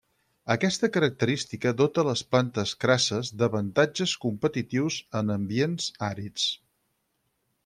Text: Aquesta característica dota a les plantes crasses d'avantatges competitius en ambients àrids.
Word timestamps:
Aquesta 0.53 0.87
característica 0.93 1.73
dota 1.81 2.01
a 2.03 2.07
les 2.07 2.23
plantes 2.35 2.73
crasses 2.85 3.31
d'avantatges 3.43 4.17
competitius 4.27 4.99
en 5.21 5.31
ambients 5.39 5.93
àrids. 6.13 6.49